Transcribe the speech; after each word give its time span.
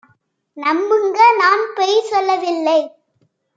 நம்புங்க! 0.57 1.19
நான் 1.37 1.63
பொய் 1.75 1.95
சொல்லவில்லை 2.03 2.79